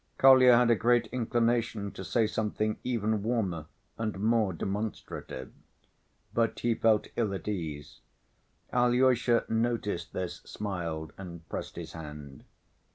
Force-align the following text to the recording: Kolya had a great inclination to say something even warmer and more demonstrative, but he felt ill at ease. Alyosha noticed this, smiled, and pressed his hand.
Kolya 0.17 0.55
had 0.57 0.71
a 0.71 0.75
great 0.75 1.05
inclination 1.11 1.91
to 1.91 2.03
say 2.03 2.25
something 2.25 2.79
even 2.83 3.21
warmer 3.21 3.67
and 3.99 4.19
more 4.19 4.51
demonstrative, 4.51 5.51
but 6.33 6.57
he 6.61 6.73
felt 6.73 7.09
ill 7.15 7.35
at 7.35 7.47
ease. 7.47 7.99
Alyosha 8.73 9.45
noticed 9.47 10.11
this, 10.11 10.37
smiled, 10.37 11.13
and 11.19 11.47
pressed 11.49 11.75
his 11.75 11.93
hand. 11.93 12.45